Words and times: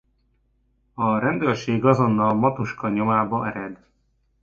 A 0.93 1.17
rendőrség 1.19 1.85
azonnal 1.85 2.33
Matuska 2.33 2.89
nyomába 2.89 3.47
ered. 3.51 3.85